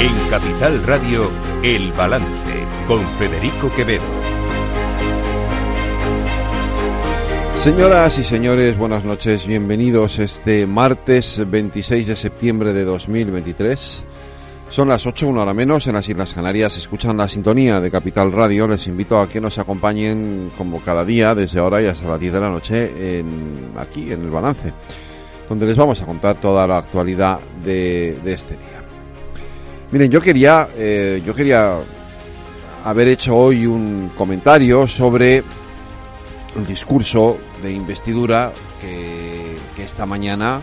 En 0.00 0.30
Capital 0.30 0.82
Radio, 0.84 1.30
El 1.62 1.92
Balance, 1.92 2.66
con 2.86 3.06
Federico 3.18 3.70
Quevedo. 3.70 4.02
Señoras 7.60 8.18
y 8.18 8.24
señores, 8.24 8.76
buenas 8.76 9.04
noches, 9.04 9.46
bienvenidos 9.46 10.18
este 10.18 10.66
martes 10.66 11.40
26 11.48 12.06
de 12.08 12.16
septiembre 12.16 12.72
de 12.72 12.84
2023. 12.84 14.04
Son 14.72 14.88
las 14.88 15.06
8, 15.06 15.28
una 15.28 15.42
hora 15.42 15.52
menos, 15.52 15.86
en 15.86 15.92
las 15.92 16.08
Islas 16.08 16.32
Canarias 16.32 16.78
escuchan 16.78 17.18
la 17.18 17.28
sintonía 17.28 17.78
de 17.78 17.90
Capital 17.90 18.32
Radio. 18.32 18.66
Les 18.66 18.86
invito 18.86 19.20
a 19.20 19.28
que 19.28 19.38
nos 19.38 19.58
acompañen 19.58 20.50
como 20.56 20.80
cada 20.80 21.04
día, 21.04 21.34
desde 21.34 21.60
ahora 21.60 21.82
y 21.82 21.86
hasta 21.88 22.08
las 22.08 22.18
10 22.18 22.32
de 22.32 22.40
la 22.40 22.48
noche, 22.48 23.22
aquí 23.76 24.10
en 24.10 24.22
el 24.22 24.30
balance, 24.30 24.72
donde 25.46 25.66
les 25.66 25.76
vamos 25.76 26.00
a 26.00 26.06
contar 26.06 26.38
toda 26.38 26.66
la 26.66 26.78
actualidad 26.78 27.38
de, 27.62 28.18
este 28.24 28.56
día. 28.56 28.81
Miren, 29.92 30.10
yo 30.10 30.22
quería, 30.22 30.68
eh, 30.74 31.22
yo 31.24 31.34
quería 31.34 31.76
haber 32.82 33.08
hecho 33.08 33.36
hoy 33.36 33.66
un 33.66 34.10
comentario 34.16 34.86
sobre 34.86 35.44
el 36.56 36.66
discurso 36.66 37.36
de 37.62 37.72
investidura 37.72 38.52
que, 38.80 39.52
esta 39.82 40.06
mañana 40.06 40.62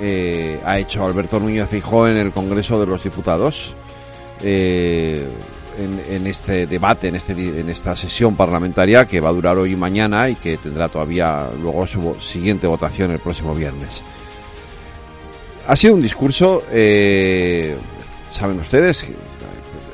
eh, 0.00 0.60
ha 0.64 0.78
hecho 0.78 1.04
Alberto 1.04 1.40
Núñez 1.40 1.68
Fijó 1.68 2.06
en 2.06 2.16
el 2.16 2.30
Congreso 2.30 2.78
de 2.78 2.86
los 2.86 3.02
Diputados. 3.02 3.74
Eh, 4.40 5.26
en, 5.76 6.26
este 6.28 6.68
debate, 6.68 7.08
en, 7.08 7.16
este, 7.16 7.32
en 7.32 7.68
esta 7.68 7.96
sesión 7.96 8.36
parlamentaria 8.36 9.08
que 9.08 9.20
va 9.20 9.30
a 9.30 9.32
durar 9.32 9.58
hoy 9.58 9.72
y 9.72 9.76
mañana 9.76 10.28
y 10.28 10.36
que 10.36 10.56
tendrá 10.56 10.88
todavía 10.88 11.50
luego 11.60 11.84
su 11.84 12.14
siguiente 12.20 12.68
votación 12.68 13.10
el 13.10 13.18
próximo 13.18 13.56
viernes. 13.56 14.00
Ha 15.66 15.74
sido 15.74 15.94
un 15.94 16.02
discurso, 16.02 16.62
saben 18.34 18.58
ustedes, 18.58 19.04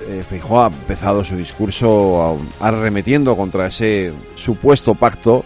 eh, 0.08 0.24
Feijó 0.28 0.62
ha 0.62 0.66
empezado 0.66 1.22
su 1.22 1.36
discurso 1.36 2.38
arremetiendo 2.58 3.36
contra 3.36 3.66
ese 3.66 4.12
supuesto 4.34 4.94
pacto 4.94 5.44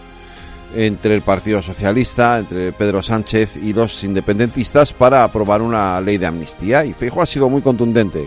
entre 0.73 1.13
el 1.13 1.21
Partido 1.21 1.61
Socialista, 1.61 2.39
entre 2.39 2.71
Pedro 2.73 3.03
Sánchez 3.03 3.57
y 3.57 3.73
los 3.73 4.03
independentistas 4.03 4.93
para 4.93 5.23
aprobar 5.23 5.61
una 5.61 5.99
ley 6.01 6.17
de 6.17 6.25
amnistía. 6.25 6.83
Y 6.85 6.93
Feijóo 6.93 7.21
ha 7.21 7.25
sido 7.25 7.49
muy 7.49 7.61
contundente 7.61 8.25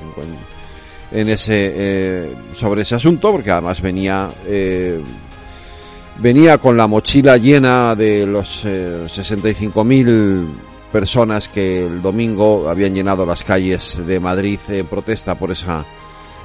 en 1.11 1.29
ese, 1.29 1.73
eh, 1.75 2.35
sobre 2.55 2.83
ese 2.83 2.95
asunto, 2.95 3.33
porque 3.33 3.51
además 3.51 3.81
venía, 3.81 4.29
eh, 4.47 5.01
venía 6.19 6.59
con 6.59 6.77
la 6.77 6.87
mochila 6.87 7.37
llena 7.37 7.95
de 7.95 8.27
los 8.27 8.65
eh, 8.65 9.07
65.000 9.07 10.68
personas 10.93 11.49
que 11.49 11.87
el 11.87 12.03
domingo 12.03 12.69
habían 12.69 12.95
llenado 12.95 13.27
las 13.27 13.45
calles 13.45 14.01
de 14.07 14.21
Madrid 14.21 14.59
en 14.69 14.87
protesta 14.87 15.35
por 15.35 15.51
esa 15.51 15.85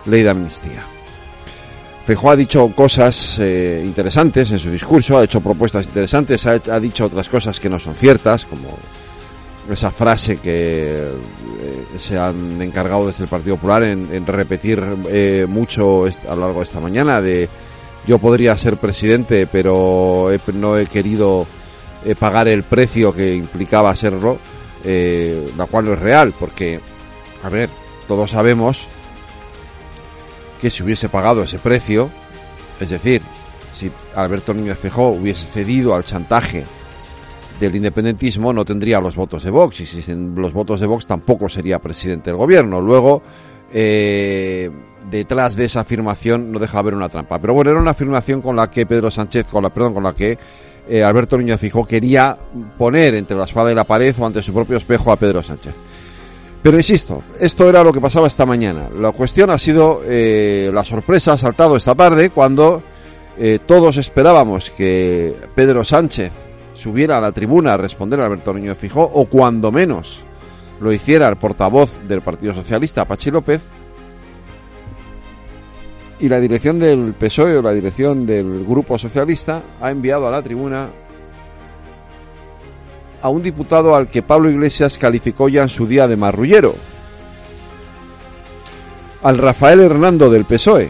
ley 0.06 0.24
de 0.24 0.30
amnistía. 0.30 0.84
Feijóo 2.06 2.32
ha 2.32 2.36
dicho 2.36 2.68
cosas 2.76 3.38
eh, 3.40 3.82
interesantes 3.86 4.52
en 4.52 4.60
su 4.60 4.70
discurso, 4.70 5.18
ha 5.18 5.24
hecho 5.24 5.40
propuestas 5.40 5.86
interesantes, 5.86 6.46
ha, 6.46 6.80
dicho 6.80 7.06
otras 7.06 7.30
cosas 7.30 7.60
que 7.62 7.70
no 7.70 7.80
son 7.80 7.94
ciertas, 7.94 8.46
como 8.46 8.78
esa 9.72 9.90
frase 9.90 10.38
que 10.38 10.98
eh, 10.98 11.86
se 11.98 12.20
han 12.20 12.62
encargado 12.62 13.08
desde 13.08 13.24
el 13.24 13.30
Partido 13.30 13.56
Popular 13.56 13.84
en, 13.84 14.28
repetir 14.28 14.84
eh, 15.08 15.46
mucho 15.48 16.04
a 16.06 16.36
lo 16.36 16.42
largo 16.42 16.60
de 16.60 16.64
esta 16.64 16.82
mañana, 16.82 17.22
de 17.22 17.48
yo 18.06 18.18
podría 18.18 18.58
ser 18.58 18.76
presidente, 18.76 19.48
pero 19.50 20.30
no 20.54 20.78
he 20.78 20.88
querido 20.88 21.48
pagar 22.20 22.48
el 22.48 22.64
precio 22.64 23.14
que 23.14 23.36
implicaba 23.36 23.96
serlo, 23.96 24.38
la 24.84 25.66
cual 25.66 25.86
no 25.86 25.94
es 25.94 26.00
real, 26.00 26.34
porque, 26.40 26.80
a 27.44 27.50
ver, 27.50 27.70
todos 28.08 28.32
sabemos 28.32 28.88
que 30.62 30.70
si 30.70 30.84
hubiese 30.84 31.10
pagado 31.10 31.44
ese 31.44 31.60
precio, 31.60 32.10
es 32.80 32.90
decir, 32.90 33.22
si 33.74 33.92
Alberto 34.16 34.54
Núñez 34.54 34.78
Feijóo 34.78 35.10
hubiese 35.10 35.46
cedido 35.48 35.96
al 35.96 36.06
chantaje 36.06 36.64
del 37.60 37.76
independentismo, 37.76 38.52
no 38.54 38.66
tendría 38.66 39.00
los 39.00 39.16
votos 39.16 39.44
de 39.44 39.52
Vox, 39.52 39.82
y 39.82 39.86
si 39.86 40.04
los 40.14 40.54
votos 40.54 40.80
de 40.80 40.88
Vox 40.88 41.06
tampoco 41.06 41.50
sería 41.50 41.80
presidente 41.80 42.30
del 42.30 42.38
gobierno. 42.38 42.82
Luego, 42.82 43.24
eh, 43.74 44.70
detrás 45.10 45.56
de 45.56 45.66
esa 45.66 45.82
afirmación 45.82 46.52
no 46.52 46.60
deja 46.60 46.74
de 46.74 46.80
haber 46.80 46.94
una 46.94 47.10
trampa. 47.10 47.40
Pero 47.40 47.56
bueno, 47.56 47.72
era 47.72 47.80
una 47.80 47.92
afirmación 47.92 48.42
con 48.42 48.56
la 48.56 48.70
que 48.70 48.86
Pedro 48.86 49.10
Sánchez, 49.10 49.48
con 49.48 49.64
la, 49.64 49.70
perdón, 49.70 49.96
con 49.96 50.04
la 50.04 50.14
que 50.14 50.38
eh, 50.88 51.04
Alberto 51.04 51.38
Núñez 51.38 51.60
Feijóo 51.60 51.86
quería 51.86 52.38
poner 52.78 53.16
entre 53.16 53.36
la 53.36 53.46
espada 53.46 53.72
y 53.72 53.76
la 53.76 53.84
pared 53.84 54.16
o 54.20 54.26
ante 54.26 54.44
su 54.44 54.54
propio 54.54 54.78
espejo 54.78 55.12
a 55.12 55.18
Pedro 55.18 55.42
Sánchez. 55.42 55.74
Pero 56.62 56.78
insisto, 56.78 57.24
esto 57.40 57.68
era 57.68 57.84
lo 57.84 57.92
que 57.92 58.00
pasaba 58.00 58.28
esta 58.28 58.46
mañana. 58.46 58.90
La 58.98 59.12
cuestión 59.12 59.50
ha 59.50 59.58
sido 59.58 60.02
eh, 60.06 60.70
la 60.74 60.86
sorpresa 60.86 61.34
ha 61.34 61.38
saltado 61.38 61.76
esta 61.76 61.96
tarde 61.96 62.30
cuando 62.30 62.84
todos 63.66 63.98
esperábamos 63.98 64.70
que 64.70 65.36
Pedro 65.56 65.84
Sánchez 65.84 66.32
subiera 66.74 67.18
a 67.18 67.22
la 67.22 67.32
tribuna 67.32 67.74
a 67.74 67.78
responder 67.78 68.20
a 68.20 68.28
Alberto 68.28 68.54
Niño 68.54 68.76
Fijó 68.76 69.02
o 69.02 69.26
cuando 69.26 69.72
menos 69.72 70.24
lo 70.84 70.92
hiciera 70.92 71.28
el 71.30 71.38
portavoz 71.38 72.00
del 72.08 72.22
Partido 72.22 72.54
Socialista, 72.54 73.06
Pachi 73.06 73.32
López, 73.32 73.62
y 76.20 76.30
la 76.30 76.40
dirección 76.40 76.80
del 76.80 77.14
PSOE 77.14 77.58
o 77.58 77.62
la 77.62 77.72
dirección 77.72 78.26
del 78.26 78.66
Grupo 78.66 78.98
Socialista 78.98 79.64
ha 79.82 79.90
enviado 79.90 80.28
a 80.28 80.32
la 80.32 80.42
tribuna 80.42 80.90
a 83.22 83.30
un 83.30 83.42
diputado 83.42 83.96
al 83.96 84.10
que 84.10 84.22
Pablo 84.22 84.50
Iglesias 84.50 84.98
calificó 84.98 85.48
ya 85.48 85.64
en 85.64 85.70
su 85.70 85.88
día 85.88 86.08
de 86.08 86.18
marrullero, 86.18 86.76
al 89.24 89.38
Rafael 89.38 89.80
Hernando 89.80 90.30
del 90.30 90.44
PSOE, 90.44 90.90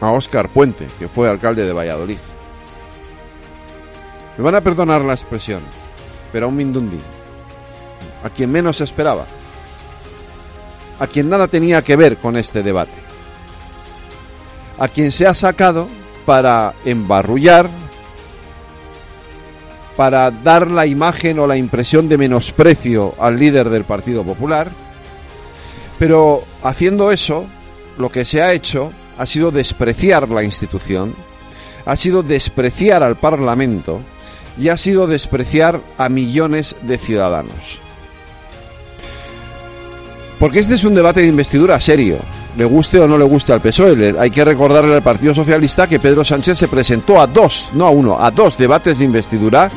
a 0.00 0.10
Óscar 0.10 0.48
Puente, 0.48 0.86
que 0.98 1.08
fue 1.08 1.28
alcalde 1.28 1.66
de 1.66 1.72
Valladolid. 1.72 2.18
Me 4.38 4.44
van 4.44 4.54
a 4.54 4.62
perdonar 4.62 5.02
la 5.02 5.12
expresión, 5.12 5.60
pero 6.32 6.46
a 6.46 6.48
un 6.48 6.56
Mindundi, 6.56 6.98
a 8.24 8.30
quien 8.30 8.50
menos 8.50 8.80
esperaba, 8.80 9.26
a 10.98 11.06
quien 11.06 11.28
nada 11.28 11.48
tenía 11.48 11.82
que 11.82 11.96
ver 11.96 12.16
con 12.16 12.36
este 12.36 12.62
debate, 12.62 12.92
a 14.78 14.88
quien 14.88 15.12
se 15.12 15.26
ha 15.26 15.34
sacado 15.34 15.88
para 16.24 16.74
embarrullar, 16.84 17.68
para 19.96 20.30
dar 20.30 20.70
la 20.70 20.86
imagen 20.86 21.38
o 21.38 21.46
la 21.46 21.56
impresión 21.56 22.08
de 22.08 22.18
menosprecio 22.18 23.14
al 23.18 23.38
líder 23.38 23.68
del 23.68 23.84
Partido 23.84 24.22
Popular, 24.22 24.70
pero 25.98 26.42
haciendo 26.62 27.12
eso, 27.12 27.46
lo 27.98 28.08
que 28.08 28.24
se 28.24 28.42
ha 28.42 28.52
hecho 28.52 28.92
ha 29.18 29.26
sido 29.26 29.50
despreciar 29.50 30.28
la 30.28 30.42
institución, 30.42 31.14
ha 31.84 31.96
sido 31.96 32.22
despreciar 32.22 33.02
al 33.02 33.16
Parlamento 33.16 34.00
y 34.58 34.68
ha 34.68 34.76
sido 34.76 35.06
despreciar 35.06 35.80
a 35.98 36.08
millones 36.08 36.76
de 36.82 36.98
ciudadanos. 36.98 37.80
Porque 40.42 40.58
este 40.58 40.74
es 40.74 40.82
un 40.82 40.92
debate 40.92 41.20
de 41.20 41.28
investidura 41.28 41.80
serio, 41.80 42.18
le 42.56 42.64
guste 42.64 42.98
o 42.98 43.06
no 43.06 43.16
le 43.16 43.22
guste 43.22 43.52
al 43.52 43.60
PSOE. 43.60 44.16
Hay 44.18 44.28
que 44.32 44.44
recordarle 44.44 44.92
al 44.92 45.00
Partido 45.00 45.32
Socialista 45.32 45.86
que 45.86 46.00
Pedro 46.00 46.24
Sánchez 46.24 46.58
se 46.58 46.66
presentó 46.66 47.20
a 47.20 47.28
dos, 47.28 47.68
no 47.74 47.86
a 47.86 47.90
uno, 47.90 48.20
a 48.20 48.28
dos 48.32 48.58
debates 48.58 48.98
de 48.98 49.04
investidura 49.04 49.70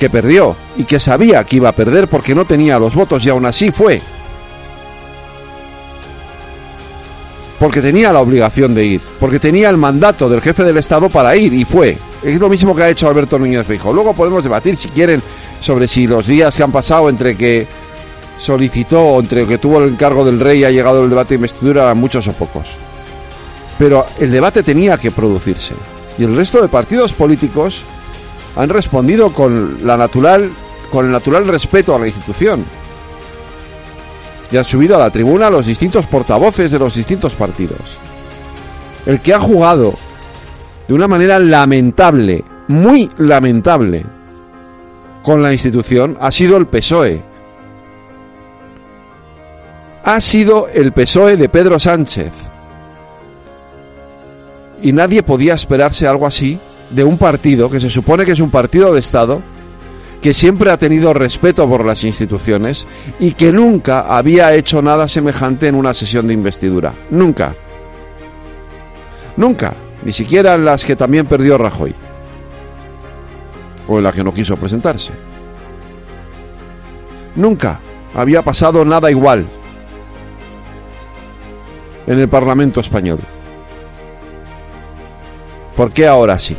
que 0.00 0.10
perdió 0.10 0.56
y 0.76 0.82
que 0.82 0.98
sabía 0.98 1.44
que 1.44 1.58
iba 1.58 1.68
a 1.68 1.76
perder 1.76 2.08
porque 2.08 2.34
no 2.34 2.44
tenía 2.44 2.76
los 2.76 2.96
votos 2.96 3.24
y 3.24 3.28
aún 3.28 3.46
así 3.46 3.70
fue. 3.70 4.02
Porque 7.60 7.80
tenía 7.80 8.12
la 8.12 8.18
obligación 8.18 8.74
de 8.74 8.84
ir, 8.84 9.00
porque 9.20 9.38
tenía 9.38 9.70
el 9.70 9.76
mandato 9.76 10.28
del 10.28 10.42
jefe 10.42 10.64
del 10.64 10.78
Estado 10.78 11.08
para 11.08 11.36
ir 11.36 11.52
y 11.52 11.64
fue. 11.64 11.96
Es 12.24 12.40
lo 12.40 12.48
mismo 12.48 12.74
que 12.74 12.82
ha 12.82 12.88
hecho 12.88 13.06
Alberto 13.06 13.38
Núñez 13.38 13.64
Feijóo. 13.64 13.92
Luego 13.92 14.12
podemos 14.12 14.42
debatir 14.42 14.74
si 14.74 14.88
quieren 14.88 15.22
sobre 15.60 15.86
si 15.86 16.08
los 16.08 16.26
días 16.26 16.56
que 16.56 16.64
han 16.64 16.72
pasado 16.72 17.08
entre 17.08 17.36
que 17.36 17.68
solicitó, 18.42 19.20
entre 19.20 19.46
que 19.46 19.58
tuvo 19.58 19.80
el 19.80 19.90
encargo 19.90 20.24
del 20.24 20.40
rey 20.40 20.60
y 20.60 20.64
ha 20.64 20.70
llegado 20.70 21.04
el 21.04 21.10
debate 21.10 21.30
de 21.30 21.36
investidura, 21.36 21.84
eran 21.84 21.98
muchos 21.98 22.26
o 22.26 22.32
pocos. 22.32 22.66
Pero 23.78 24.04
el 24.18 24.32
debate 24.32 24.64
tenía 24.64 24.98
que 24.98 25.12
producirse. 25.12 25.74
Y 26.18 26.24
el 26.24 26.36
resto 26.36 26.60
de 26.60 26.68
partidos 26.68 27.12
políticos 27.12 27.82
han 28.56 28.68
respondido 28.68 29.32
con 29.32 29.86
la 29.86 29.96
natural, 29.96 30.50
con 30.90 31.06
el 31.06 31.12
natural 31.12 31.46
respeto 31.46 31.94
a 31.94 32.00
la 32.00 32.08
institución. 32.08 32.64
Y 34.50 34.56
han 34.56 34.64
subido 34.64 34.96
a 34.96 34.98
la 34.98 35.10
tribuna 35.10 35.48
los 35.48 35.66
distintos 35.66 36.04
portavoces 36.06 36.72
de 36.72 36.80
los 36.80 36.96
distintos 36.96 37.34
partidos. 37.34 37.96
El 39.06 39.20
que 39.20 39.34
ha 39.34 39.38
jugado 39.38 39.94
de 40.88 40.94
una 40.94 41.06
manera 41.06 41.38
lamentable, 41.38 42.42
muy 42.66 43.08
lamentable, 43.18 44.04
con 45.22 45.42
la 45.42 45.52
institución 45.52 46.16
ha 46.20 46.32
sido 46.32 46.56
el 46.56 46.66
PSOE, 46.66 47.31
ha 50.04 50.20
sido 50.20 50.68
el 50.68 50.92
PSOE 50.92 51.36
de 51.36 51.48
Pedro 51.48 51.78
Sánchez. 51.78 52.32
Y 54.82 54.92
nadie 54.92 55.22
podía 55.22 55.54
esperarse 55.54 56.08
algo 56.08 56.26
así 56.26 56.58
de 56.90 57.04
un 57.04 57.18
partido 57.18 57.70
que 57.70 57.80
se 57.80 57.88
supone 57.88 58.24
que 58.24 58.32
es 58.32 58.40
un 58.40 58.50
partido 58.50 58.92
de 58.92 59.00
Estado, 59.00 59.40
que 60.20 60.34
siempre 60.34 60.70
ha 60.70 60.76
tenido 60.76 61.14
respeto 61.14 61.68
por 61.68 61.84
las 61.84 62.02
instituciones 62.04 62.86
y 63.20 63.32
que 63.32 63.52
nunca 63.52 64.00
había 64.00 64.54
hecho 64.54 64.82
nada 64.82 65.06
semejante 65.06 65.68
en 65.68 65.76
una 65.76 65.94
sesión 65.94 66.26
de 66.26 66.34
investidura. 66.34 66.92
Nunca. 67.10 67.54
Nunca. 69.36 69.74
Ni 70.04 70.12
siquiera 70.12 70.54
en 70.54 70.64
las 70.64 70.84
que 70.84 70.96
también 70.96 71.26
perdió 71.26 71.58
Rajoy. 71.58 71.94
O 73.88 73.98
en 73.98 74.04
la 74.04 74.12
que 74.12 74.24
no 74.24 74.34
quiso 74.34 74.56
presentarse. 74.56 75.12
Nunca 77.36 77.80
había 78.14 78.42
pasado 78.42 78.84
nada 78.84 79.10
igual 79.10 79.48
en 82.06 82.18
el 82.18 82.28
Parlamento 82.28 82.80
español. 82.80 83.20
¿Por 85.76 85.92
qué 85.92 86.06
ahora 86.06 86.38
sí? 86.38 86.56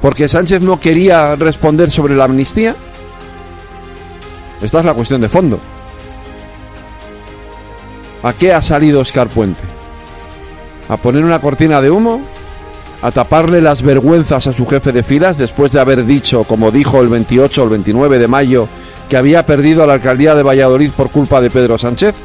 porque 0.00 0.28
Sánchez 0.28 0.62
no 0.62 0.78
quería 0.78 1.36
responder 1.36 1.90
sobre 1.90 2.14
la 2.14 2.24
amnistía? 2.24 2.74
Esta 4.62 4.80
es 4.80 4.84
la 4.84 4.94
cuestión 4.94 5.20
de 5.20 5.28
fondo. 5.28 5.58
¿A 8.22 8.32
qué 8.32 8.52
ha 8.52 8.62
salido 8.62 9.00
Oscar 9.00 9.28
Puente? 9.28 9.60
¿A 10.88 10.96
poner 10.96 11.24
una 11.24 11.40
cortina 11.40 11.80
de 11.80 11.90
humo? 11.90 12.20
¿A 13.02 13.12
taparle 13.12 13.60
las 13.60 13.82
vergüenzas 13.82 14.48
a 14.48 14.52
su 14.52 14.66
jefe 14.66 14.90
de 14.90 15.04
filas 15.04 15.38
después 15.38 15.70
de 15.70 15.80
haber 15.80 16.04
dicho, 16.04 16.42
como 16.44 16.72
dijo 16.72 17.00
el 17.00 17.08
28 17.08 17.60
o 17.60 17.64
el 17.64 17.70
29 17.70 18.18
de 18.18 18.28
mayo, 18.28 18.68
que 19.08 19.16
había 19.16 19.46
perdido 19.46 19.86
la 19.86 19.94
alcaldía 19.94 20.34
de 20.34 20.42
Valladolid 20.42 20.90
por 20.90 21.10
culpa 21.10 21.40
de 21.40 21.50
Pedro 21.50 21.78
Sánchez? 21.78 22.16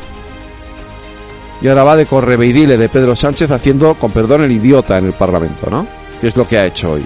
Y 1.64 1.70
ahora 1.70 1.86
va 1.86 1.96
de 1.96 2.06
correveidile 2.06 2.78
de 2.78 2.90
Pedro 2.90 3.16
Sánchez 3.16 3.50
haciendo, 3.50 3.94
con 3.96 4.12
perdón, 4.12 4.44
el 4.44 4.52
idiota 4.52 4.98
en 4.98 5.06
el 5.06 5.14
Parlamento, 5.14 5.70
¿no? 5.72 5.88
Que 6.20 6.28
es 6.28 6.36
lo 6.36 6.46
que 6.46 6.58
ha 6.58 6.66
hecho 6.66 6.92
hoy. 6.92 7.06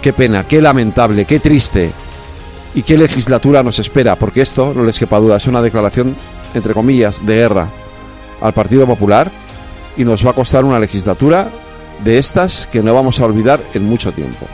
Qué 0.00 0.12
pena, 0.12 0.46
qué 0.46 0.62
lamentable, 0.62 1.24
qué 1.24 1.40
triste. 1.40 1.90
¿Y 2.76 2.82
qué 2.82 2.96
legislatura 2.96 3.64
nos 3.64 3.80
espera? 3.80 4.14
Porque 4.14 4.42
esto, 4.42 4.72
no 4.72 4.84
les 4.84 4.98
quepa 5.00 5.18
duda, 5.18 5.38
es 5.38 5.48
una 5.48 5.62
declaración, 5.62 6.14
entre 6.54 6.74
comillas, 6.74 7.26
de 7.26 7.34
guerra 7.34 7.68
al 8.40 8.52
Partido 8.52 8.86
Popular 8.86 9.32
y 9.96 10.04
nos 10.04 10.24
va 10.24 10.30
a 10.30 10.34
costar 10.34 10.64
una 10.64 10.78
legislatura 10.78 11.50
de 12.04 12.18
estas 12.18 12.68
que 12.68 12.82
no 12.82 12.94
vamos 12.94 13.18
a 13.18 13.24
olvidar 13.24 13.60
en 13.74 13.84
mucho 13.84 14.12
tiempo. 14.12 14.46